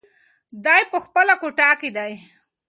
دی 0.65 0.81
په 0.91 0.97
خپله 1.05 1.33
کوټه 1.41 1.69
کې 1.79 1.89
دی. 1.97 2.11